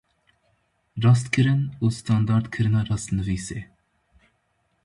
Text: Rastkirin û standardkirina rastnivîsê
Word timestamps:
Rastkirin 1.03 1.61
û 1.83 1.85
standardkirina 1.99 2.81
rastnivîsê 2.89 3.59